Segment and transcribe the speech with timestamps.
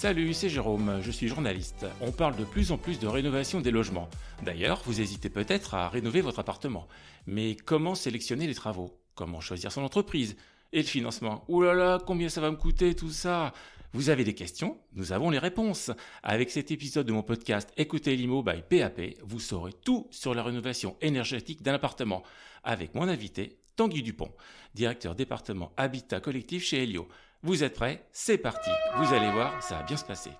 [0.00, 1.84] Salut, c'est Jérôme, je suis journaliste.
[2.00, 4.08] On parle de plus en plus de rénovation des logements.
[4.44, 6.86] D'ailleurs, vous hésitez peut-être à rénover votre appartement.
[7.26, 8.96] Mais comment sélectionner les travaux?
[9.16, 10.36] Comment choisir son entreprise?
[10.72, 11.42] Et le financement?
[11.48, 13.52] Ouh là là, combien ça va me coûter tout ça?
[13.92, 14.78] Vous avez des questions?
[14.92, 15.90] Nous avons les réponses.
[16.22, 20.44] Avec cet épisode de mon podcast Écoutez l'IMO by PAP, vous saurez tout sur la
[20.44, 22.22] rénovation énergétique d'un appartement.
[22.62, 24.30] Avec mon invité, Tanguy Dupont,
[24.74, 27.08] directeur département Habitat Collectif chez Helio.
[27.44, 28.04] Vous êtes prêts?
[28.10, 28.68] C'est parti.
[28.96, 30.30] Vous allez voir, ça va bien se passer.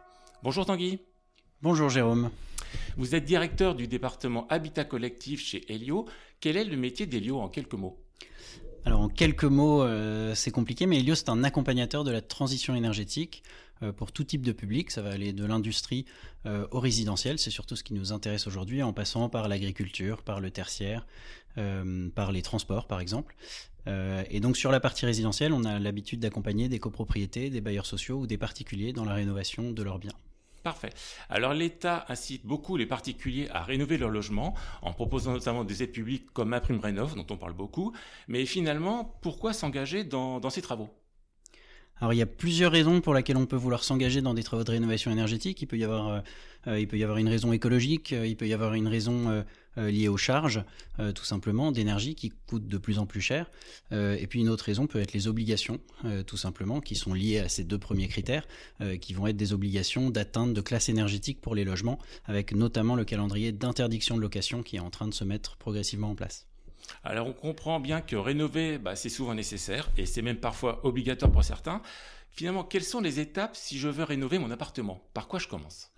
[0.42, 0.98] Bonjour Tanguy.
[1.62, 2.30] Bonjour Jérôme.
[2.96, 6.06] Vous êtes directeur du département Habitat Collectif chez Helio.
[6.40, 8.02] Quel est le métier d'Helio en quelques mots?
[8.84, 12.74] Alors en quelques mots, euh, c'est compliqué, mais Helio c'est un accompagnateur de la transition
[12.74, 13.44] énergétique
[13.82, 14.90] euh, pour tout type de public.
[14.90, 16.04] Ça va aller de l'industrie
[16.46, 20.40] euh, au résidentiel, c'est surtout ce qui nous intéresse aujourd'hui, en passant par l'agriculture, par
[20.40, 21.06] le tertiaire,
[22.14, 23.34] par les transports par exemple.
[23.86, 28.18] et donc sur la partie résidentielle, on a l'habitude d'accompagner des copropriétés, des bailleurs sociaux
[28.18, 30.12] ou des particuliers dans la rénovation de leurs biens.
[30.62, 30.90] Parfait.
[31.30, 35.92] Alors l'État incite beaucoup les particuliers à rénover leur logement en proposant notamment des aides
[35.92, 37.94] publiques comme MaPrimeRénov dont on parle beaucoup.
[38.26, 40.90] Mais finalement, pourquoi s'engager dans, ces travaux?
[42.00, 44.64] Alors il y a plusieurs raisons pour lesquelles on peut vouloir s'engager dans des travaux
[44.64, 45.60] de rénovation énergétique.
[45.62, 46.20] Il peut y avoir, euh,
[46.66, 49.44] euh, une raison écologique, euh, il peut y avoir une raison
[49.78, 50.64] euh, liées aux charges,
[50.98, 53.50] euh, tout simplement, d'énergie qui coûtent de plus en plus cher.
[53.92, 55.78] Euh, et puis une autre raison peut être les obligations,
[56.26, 58.46] tout simplement, qui sont liées à ces deux premiers critères,
[59.00, 63.04] qui vont être des obligations d'atteinte de classe énergétique pour les logements, avec notamment le
[63.04, 66.46] calendrier d'interdiction de location qui est en train de se mettre progressivement en place.
[67.04, 71.30] Alors on comprend bien que rénover, bah, c'est souvent nécessaire et c'est même parfois obligatoire
[71.30, 71.82] pour certains.
[72.30, 75.02] Finalement, quelles sont les étapes si je veux rénover mon appartement?
[75.14, 75.90] Par quoi je commence?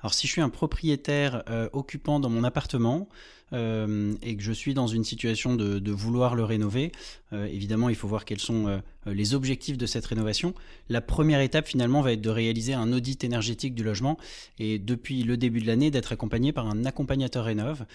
[0.00, 3.08] Alors si je suis un propriétaire euh, occupant dans mon appartement
[3.52, 6.92] euh, et que je suis dans une situation de, vouloir le rénover,
[7.32, 10.54] euh, évidemment il faut voir quels sont les objectifs de cette rénovation.
[10.88, 14.18] La première étape finalement va être de réaliser un audit énergétique du logement
[14.58, 17.86] et depuis le début de l'année d'être accompagné par un accompagnateur rénov.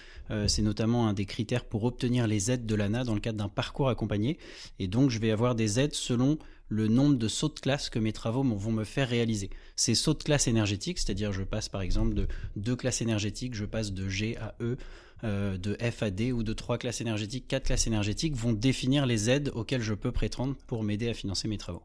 [0.48, 3.48] C'est notamment un des critères pour obtenir les aides de l'ANA dans le cadre d'un
[3.48, 4.38] parcours accompagné
[4.80, 6.38] et donc je vais avoir des aides selon
[6.74, 9.48] le nombre de sauts de classe que mes travaux vont me faire réaliser.
[9.76, 12.26] Ces sauts de classe énergétiques, c'est-à-dire je passe par exemple de
[12.56, 14.76] deux classes énergétiques, je passe de G à E,
[15.22, 19.06] euh, de F à D ou de trois classes énergétiques, quatre classes énergétiques, vont définir
[19.06, 21.82] les aides auxquelles je peux prétendre pour m'aider à financer mes travaux.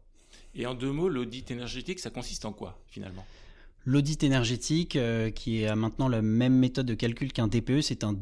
[0.56, 3.26] Et en deux mots, l'audit énergétique, ça consiste en quoi finalement?
[3.86, 8.16] L'audit énergétique, euh, qui a maintenant la même méthode de calcul qu'un DPE, c'est un,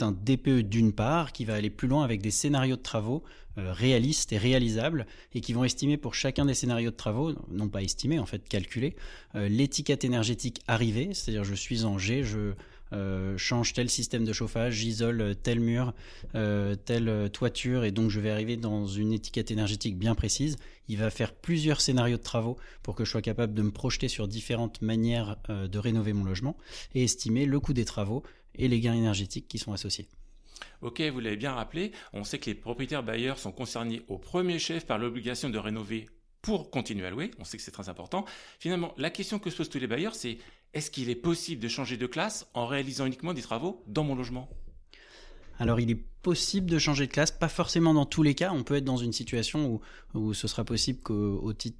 [0.00, 3.22] un DPE d'une part qui va aller plus loin avec des scénarios de travaux
[3.58, 7.68] euh, réalistes et réalisables et qui vont estimer pour chacun des scénarios de travaux, non
[7.68, 8.96] pas estimer, en fait calculer,
[9.34, 12.52] euh, l'étiquette énergétique arrivée, c'est-à-dire je suis en G, je
[12.92, 15.94] euh, change tel système de chauffage, j'isole tel mur,
[16.34, 20.56] euh, telle toiture, et donc je vais arriver dans une étiquette énergétique bien précise.
[20.88, 24.08] Il va faire plusieurs scénarios de travaux pour que je sois capable de me projeter
[24.08, 26.56] sur différentes manières euh, de rénover mon logement
[26.94, 28.22] et estimer le coût des travaux
[28.54, 30.08] et les gains énergétiques qui sont associés.
[30.80, 34.58] Ok, vous l'avez bien rappelé, on sait que les propriétaires bailleurs sont concernés au premier
[34.58, 36.08] chef par l'obligation de rénover
[36.42, 38.24] pour continuer à louer, on sait que c'est très important.
[38.58, 40.38] Finalement, la question que se posent tous les bailleurs, c'est
[40.74, 44.14] est-ce qu'il est possible de changer de classe en réalisant uniquement des travaux dans mon
[44.14, 44.48] logement?
[45.58, 48.50] Alors il est possible de changer de classe, pas forcément dans tous les cas.
[48.52, 49.80] On peut être dans une situation
[50.12, 50.98] où, ce sera possible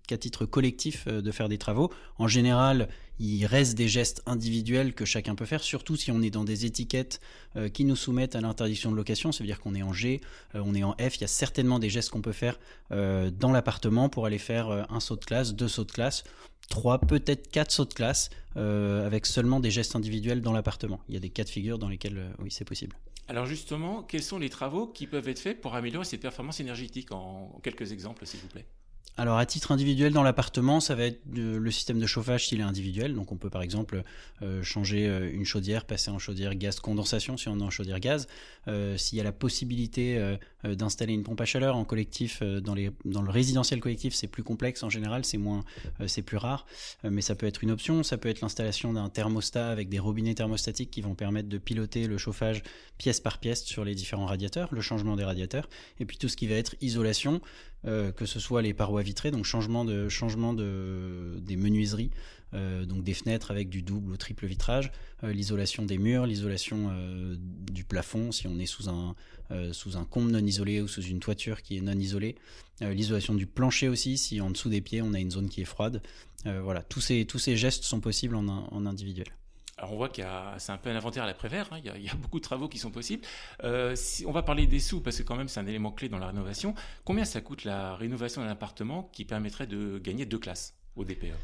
[0.07, 1.91] qu'à titre, collectif euh, de faire des travaux.
[2.19, 2.89] En général,
[3.19, 6.65] il reste des gestes individuels que chacun peut faire, surtout si on est dans des
[6.65, 7.21] étiquettes
[7.57, 9.33] euh, qui nous soumettent à l'interdiction de location.
[9.33, 10.21] Ça veut dire qu'on est en G,
[10.55, 11.17] euh, on est en F.
[11.17, 12.61] Il y a certainement des gestes qu'on peut faire
[12.91, 16.23] dans l'appartement pour aller faire un saut de classe, deux sauts de classe
[16.69, 21.01] trois, peut-être quatre sauts de classe avec seulement des gestes individuels dans l'appartement.
[21.09, 22.97] Il y a des cas de figure dans lesquels oui c'est possible.
[23.29, 27.11] Alors justement, quels sont les travaux qui peuvent être faits pour améliorer cette performance énergétique?
[27.13, 28.67] En quelques exemples, s'il vous plaît
[29.19, 32.65] alors à titre individuel dans l'appartement, ça va être le système de chauffage s'il est
[32.65, 33.15] individuel.
[33.15, 34.03] Donc on peut par exemple
[34.43, 37.99] euh, changer euh, une chaudière, passer en chaudière gaz condensation si on est en chaudière
[37.99, 38.27] gaz.
[38.69, 42.75] Euh, s'il y a la possibilité d'installer une pompe à chaleur en collectif dans,
[43.05, 45.65] dans le résidentiel collectif, c'est plus complexe en général, c'est moins,
[46.07, 46.67] c'est plus rare,
[47.05, 48.03] mais ça peut être une option.
[48.03, 52.07] Ça peut être l'installation d'un thermostat avec des robinets thermostatiques qui vont permettre de piloter
[52.07, 52.63] le chauffage
[52.99, 55.69] pièce par pièce sur les différents radiateurs, le changement des radiateurs,
[56.01, 57.41] et puis tout ce qui va être isolation.
[57.87, 62.11] Euh, que ce soit les parois vitrées, donc changement de des menuiseries,
[62.53, 64.91] euh, donc des fenêtres avec du double ou triple vitrage,
[65.23, 66.91] euh, l'isolation des murs, l'isolation
[67.39, 69.15] du plafond si on est sous un
[69.71, 72.35] sous un comble non isolé ou sous une toiture qui est non isolée,
[72.81, 75.67] l'isolation du plancher aussi si en dessous des pieds on a une zone qui est
[75.67, 76.03] froide.
[76.45, 79.29] voilà, tous ces gestes sont possibles en individuel.
[79.79, 81.81] Alors on voit qu'il y a, c'est un peu un inventaire à l'après-vert, hein.
[81.85, 83.23] il, y a, beaucoup de travaux qui sont possibles.
[83.63, 86.09] Euh, si, on va parler des sous parce que quand même c'est un élément clé
[86.09, 86.75] dans la rénovation.
[87.05, 91.35] Combien ça coûte la rénovation d'un appartement qui permettrait de gagner deux classes au DPE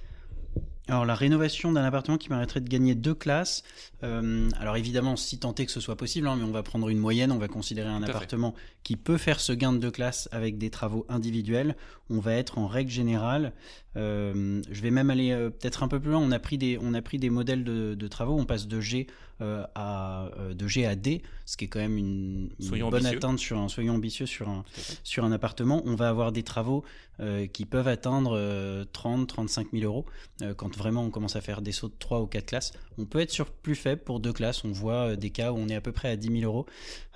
[0.89, 3.63] alors la rénovation d'un appartement qui permettrait de gagner deux classes,
[4.03, 6.89] euh, alors évidemment si tant est que ce soit possible, hein, mais on va prendre
[6.89, 8.53] une moyenne, on va considérer un appartement
[8.83, 11.77] qui peut faire ce gain de deux classes avec des travaux individuels,
[12.11, 13.53] on va être en règle générale,
[13.97, 16.79] euh, je vais même aller euh, peut-être un peu plus loin, on a pris des,
[16.81, 19.07] on a pris des modèles de, travaux, on passe de G
[19.41, 23.69] à, de G à D, ce qui est quand même une, bonne atteinte sur un,
[23.69, 24.65] soyons ambitieux sur un,
[25.03, 26.85] sur un appartement, on va avoir des travaux
[27.53, 28.39] qui peuvent atteindre
[28.93, 30.07] 30-35 000 euros
[30.57, 32.73] quand vraiment on commence à faire des sauts de 3 ou 4 classes.
[32.99, 34.65] On peut être sur plus faible pour deux classes.
[34.65, 36.67] On voit euh, des cas où on est à peu près à 10 000 euros.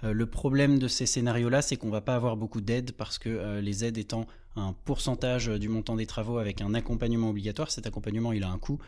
[0.05, 3.29] Euh, le problème de ces scénarios-là, c'est qu'on va pas avoir beaucoup d'aides parce que
[3.29, 4.27] euh, les aides étant
[4.57, 8.59] un pourcentage du montant des travaux avec un accompagnement obligatoire, cet accompagnement il a un
[8.59, 8.79] coût.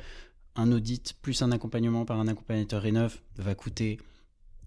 [0.57, 3.99] Un audit plus un accompagnement par un accompagnateur Rénov va coûter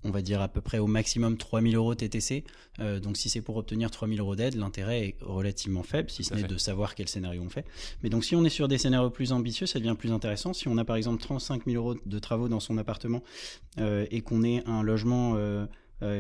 [0.04, 2.44] on va dire à peu près au maximum 3000 euros TTC.
[2.80, 6.34] Euh, donc si c'est pour obtenir 3000 euros d'aide, l'intérêt est relativement faible, si ce
[6.34, 7.66] n'est de savoir quel scénario on fait.
[8.04, 10.54] Mais donc si on est sur des scénarios plus ambitieux, ça devient plus intéressant.
[10.54, 13.22] Si on a par exemple 35 000 euros de travaux dans son appartement
[13.80, 15.66] euh, et qu'on ait un logement, euh,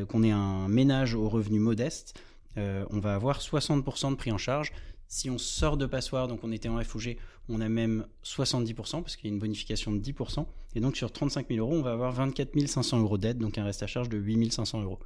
[0.07, 2.19] qu'on ait un ménage aux revenus modestes,
[2.57, 4.71] on va avoir 60% de prix en charge.
[5.07, 7.18] Si on sort de passoire, donc on était en F ou G,
[7.50, 10.45] on a même 70% parce qu'il y a une bonification de 10%.
[10.75, 13.65] Et donc sur 35 000 euros, on va avoir 24 500 euros d'aide, donc un
[13.65, 15.00] reste à charge de 8 500 euros.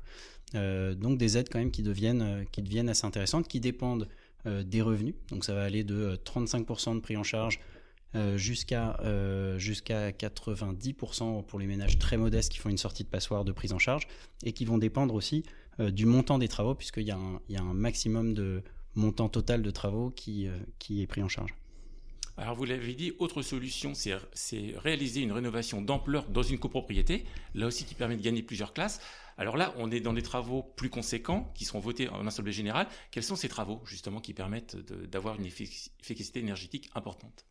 [0.53, 4.07] Euh, donc des aides quand même qui deviennent, euh, qui deviennent assez intéressantes, qui dépendent
[4.45, 5.15] euh, des revenus.
[5.29, 7.59] Donc ça va aller de 35% de prix en charge
[8.35, 8.97] jusqu'à
[9.57, 13.73] jusqu'à 90% pour les ménages très modestes qui font une sortie de passoire de prise
[13.73, 14.07] en charge
[14.43, 15.43] et qui vont dépendre aussi
[15.79, 17.13] du montant des travaux puisqu'il y,
[17.49, 18.63] y, a un maximum de
[18.95, 20.47] montant total de travaux qui,
[20.79, 21.53] qui est pris en charge.
[22.37, 27.23] Alors vous l'avez dit, autre solution, c'est réaliser une rénovation d'ampleur dans une copropriété,
[27.53, 28.99] là aussi qui permet de gagner plusieurs classes.
[29.37, 32.87] Alors là, on est dans des travaux plus conséquents qui seront votés en assemblée générale.
[33.11, 37.45] Quels sont ces travaux justement qui permettent d'avoir une efficacité énergétique importante?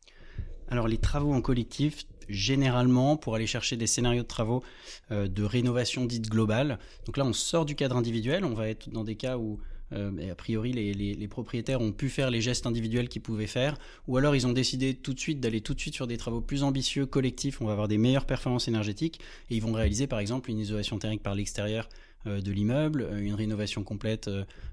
[0.68, 4.62] Alors les travaux en collectif, généralement pour aller chercher des scénarios de travaux
[5.10, 6.78] euh, de rénovation dite globale.
[7.06, 9.60] Donc là on sort du cadre individuel, on va être dans des cas où
[9.92, 13.76] euh, a priori, les, propriétaires ont pu faire les gestes individuels qu'ils pouvaient faire,
[14.08, 16.40] ou alors ils ont décidé tout de suite d'aller tout de suite sur des travaux
[16.40, 19.20] plus ambitieux, collectifs, on va avoir des meilleures performances énergétiques,
[19.50, 21.88] et ils vont réaliser par exemple une isolation thermique par l'extérieur
[22.26, 24.30] de l'immeuble, euh, une rénovation complète,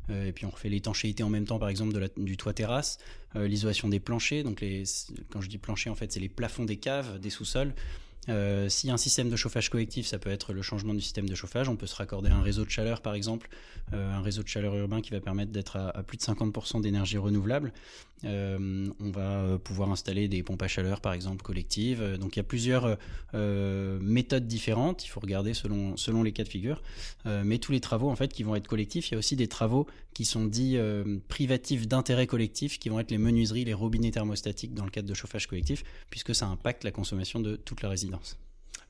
[0.10, 2.98] et puis on refait l'étanchéité en même temps, par exemple, du toit terrasse,
[3.36, 4.44] l'isolation des planchers.
[4.44, 4.64] Donc,
[5.30, 7.74] quand je dis plancher, en fait, c'est les plafonds des caves, des sous-sols.
[8.30, 11.36] Euh, a un système de chauffage collectif, ça peut être le changement du système de
[11.36, 11.70] chauffage.
[11.70, 13.50] On peut se raccorder à un réseau de chaleur, par exemple,
[13.94, 17.18] euh, un réseau de chaleur urbain qui va permettre d'être à, plus de 50% d'énergie
[17.18, 17.74] renouvelable.
[18.24, 22.18] Euh, on va pouvoir installer des pompes à chaleur, par exemple, collectives.
[22.20, 22.98] Donc il y a plusieurs
[23.34, 25.04] méthodes différentes.
[25.06, 26.84] Il faut regarder selon, selon les cas de figure.
[27.26, 29.48] mais tous les travaux, en fait, qui vont être collectifs, il y a aussi des
[29.48, 30.78] travaux qui sont dits
[31.28, 35.14] privatifs d'intérêt collectif, qui vont être les menuiseries, les robinets thermostatiques dans le cadre de
[35.14, 38.11] chauffage collectif, puisque ça impacte la consommation de toute la résidence.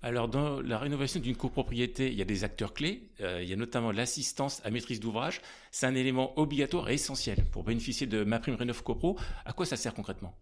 [0.04, 3.10] Alors, dans la rénovation d'une copropriété, il y a des acteurs clés.
[3.22, 5.42] Euh, il y a notamment l'assistance à maîtrise d'ouvrage.
[5.72, 9.18] C'est un élément obligatoire et essentiel pour bénéficier de ma prime Rénov CoPro.
[9.46, 10.36] À quoi ça sert concrètement?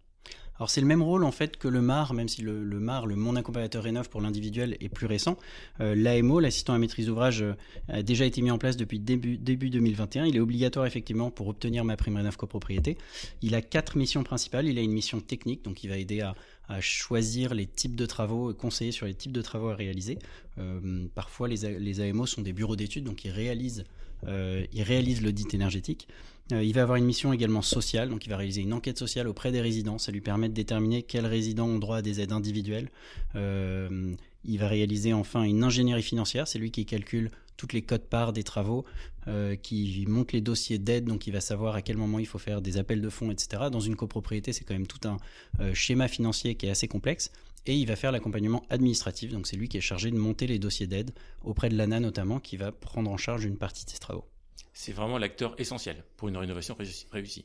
[0.60, 3.16] Alors c'est le même rôle en fait que le MAR, même si le, MAR, le
[3.16, 5.38] Mon Accompagnateur Rénov pour l'individuel, est plus récent.
[5.80, 7.54] Euh, L'AMO, l'assistant à maîtrise d'ouvrage, euh,
[7.88, 10.26] a déjà été mis en place depuis début, début 2021.
[10.26, 12.98] Il est obligatoire effectivement pour obtenir ma prime Rénov copropriété.
[13.40, 14.66] Il a quatre missions principales.
[14.66, 16.34] Il a une mission technique, donc il va aider à,
[16.70, 20.18] à choisir les types de travaux, conseiller sur les types de travaux à réaliser.
[20.58, 23.84] Euh, parfois, les, AMO sont des bureaux d'études, donc ils réalisent,
[24.28, 26.06] euh, ils réalisent l'audit énergétique.
[26.52, 29.26] Euh, il va avoir une mission également sociale, donc il va réaliser une enquête sociale
[29.26, 29.98] auprès des résidents.
[29.98, 32.88] Ça lui permet de déterminer quels résidents ont droit à des aides individuelles.
[33.34, 38.42] il va réaliser enfin une ingénierie financière, c'est lui qui calcule toutes les codes-parts des
[38.42, 38.86] travaux,
[39.28, 42.38] euh, qui monte les dossiers d'aide, donc il va savoir à quel moment il faut
[42.38, 43.64] faire des appels de fonds, etc.
[43.70, 45.18] Dans une copropriété, c'est quand même tout un
[45.60, 47.30] euh, schéma financier qui est assez complexe.
[47.66, 50.58] Et il va faire l'accompagnement administratif, donc c'est lui qui est chargé de monter les
[50.58, 51.10] dossiers d'aide
[51.44, 54.24] auprès de l'ANA notamment, qui va prendre en charge une partie de ces travaux.
[54.72, 56.74] C'est vraiment l'acteur essentiel pour une rénovation
[57.12, 57.44] réussie.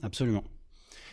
[0.00, 0.44] Absolument.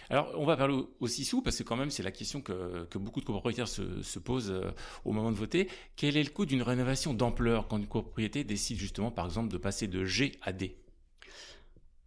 [0.10, 3.20] Alors, on va parler aussi sous, parce que quand même, c'est la question que, beaucoup
[3.20, 4.72] de copropriétaires se, posent euh,
[5.06, 5.70] au moment de voter.
[5.96, 9.58] Quel est le coût d'une rénovation d'ampleur quand une copropriété décide justement, par exemple, de
[9.58, 10.78] passer de G à D?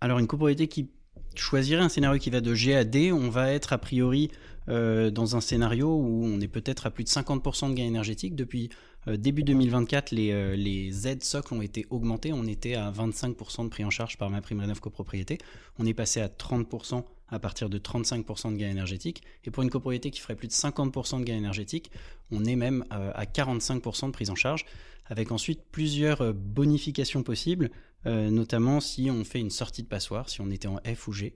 [0.01, 0.91] Alors, une copropriété qui
[1.35, 4.31] choisirait un scénario qui va de G à D, on va être a priori
[4.69, 8.35] euh, dans un scénario où on est peut-être à plus de 50% de gain énergétique.
[8.35, 8.71] Depuis
[9.09, 12.33] euh, début 2024, les, les aides socles ont été augmentées.
[12.33, 15.39] On était à 25% de pris en charge par ma prime rénov copropriété.
[15.79, 19.23] On est passé à 30% à partir de 35% de gain énergétique.
[19.45, 21.91] Et pour une copropriété qui ferait plus de 50% de gain énergétique,
[22.31, 24.65] on est même euh, à 45% de prise en charge,
[25.09, 27.71] avec ensuite plusieurs euh, bonifications possibles,
[28.07, 31.13] euh, notamment si on fait une sortie de passoire, si on était en F ou
[31.13, 31.35] G.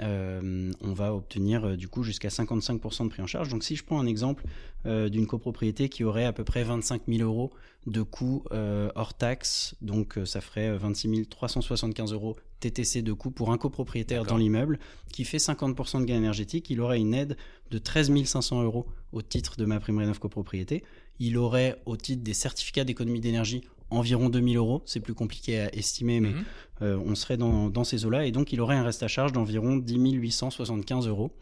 [0.00, 3.48] on va obtenir du coup jusqu'à 55% de pris en charge.
[3.48, 4.44] Donc si je prends un exemple
[4.84, 7.50] d'une copropriété qui aurait à peu près 25 000 euros
[7.86, 13.58] de coûts hors taxes, donc ça ferait 26 375 euros TTC de coût pour un
[13.58, 14.78] copropriétaire dans l'immeuble
[15.12, 17.36] qui fait 50% de gain énergétique, il aurait une aide
[17.70, 20.84] de 13 500 euros au titre de ma prime rénov copropriété.
[21.20, 24.82] Il aurait au titre des certificats d'économie d'énergie environ 2000 euros.
[24.86, 26.44] C'est plus compliqué à estimer, mais mhm.
[26.82, 28.26] euh, on serait dans, ces eaux-là.
[28.26, 31.32] Et donc, il aurait un reste à charge d'environ 10 875 euros.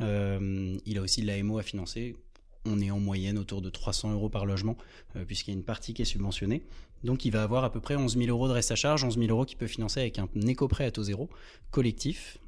[0.00, 2.16] Euh, il a aussi de l'AMO à financer.
[2.64, 4.76] On est en moyenne autour de 300 euros par logement,
[5.14, 6.62] euh, puisqu'il y a une partie qui est subventionnée.
[7.04, 9.18] Donc, il va avoir à peu près 11 000 euros de reste à charge, 11
[9.18, 11.28] 000 euros qu'il peut financer avec un éco-prêt à taux zéro
[11.70, 12.38] collectif,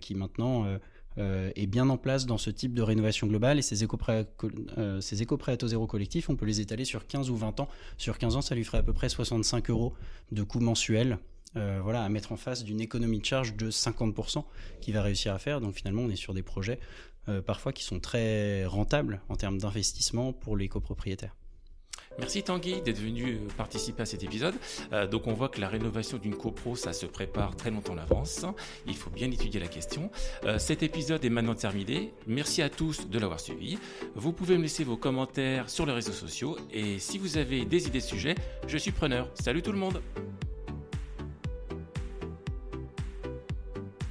[0.00, 0.66] qui maintenant
[1.16, 4.26] est bien en place dans ce type de rénovation globale et ces éco-prêts
[4.78, 7.60] euh, ces éco à taux zéro collectif, on peut les étaler sur 15 ou 20
[7.60, 7.68] ans.
[7.98, 9.94] Sur 15 ans, ça lui ferait à peu près 65 euros
[10.30, 11.18] de coût mensuel.
[11.56, 14.44] Euh, voilà, à mettre en face d'une économie de charge de 50%
[14.80, 15.60] qu'il va réussir à faire.
[15.60, 16.78] Donc finalement, on est sur des projets
[17.46, 21.36] parfois qui sont très rentables en termes d'investissement pour les copropriétaires.
[22.18, 24.54] Merci Tanguy d'être venu euh, participer à cet épisode.
[24.92, 27.98] Euh, donc on voit que la rénovation d'une copro, ça se prépare très longtemps en
[27.98, 28.44] avance.
[28.86, 30.10] Il faut bien étudier la question.
[30.44, 32.12] Euh, cet épisode est maintenant terminé.
[32.26, 33.78] Merci à tous de l'avoir suivi.
[34.14, 37.86] Vous pouvez me laisser vos commentaires sur les réseaux sociaux et si vous avez des
[37.86, 38.34] idées de sujets,
[38.66, 39.28] je suis preneur.
[39.34, 40.00] Salut tout le monde